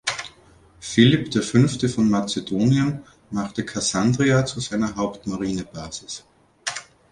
Philipp 0.79 1.29
der 1.29 1.43
Fünfte 1.43 1.87
von 1.87 2.09
Mazedonien 2.09 3.03
machte 3.29 3.63
Kassandria 3.63 4.43
zu 4.47 4.59
seiner 4.59 4.95
Hauptmarinebasis. 4.95 6.25